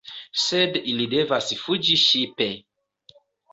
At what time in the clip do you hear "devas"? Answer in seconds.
1.11-1.53